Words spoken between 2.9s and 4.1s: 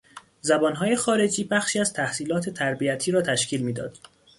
را تشکیل میداد.